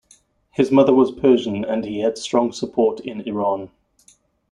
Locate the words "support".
2.53-3.01